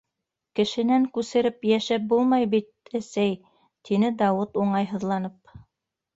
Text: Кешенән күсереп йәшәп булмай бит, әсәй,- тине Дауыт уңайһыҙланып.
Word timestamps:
Кешенән 0.59 1.03
күсереп 1.17 1.67
йәшәп 1.71 2.07
булмай 2.13 2.47
бит, 2.55 2.67
әсәй,- 3.01 3.37
тине 3.91 4.11
Дауыт 4.25 4.61
уңайһыҙланып. 4.65 5.57